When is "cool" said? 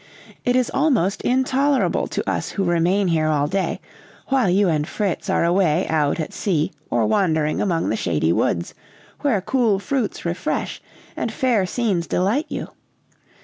9.41-9.77